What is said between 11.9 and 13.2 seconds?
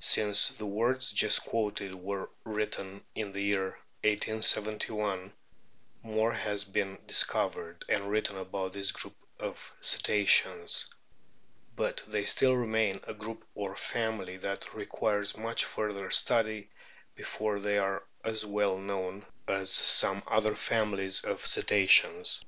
they still remain a